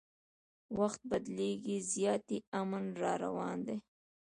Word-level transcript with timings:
وخت 0.79 1.01
بدلیږي 1.09 1.77
زیاتي 1.93 2.37
امن 2.61 2.83
را 3.01 3.13
روان 3.23 3.57
دی 3.67 3.77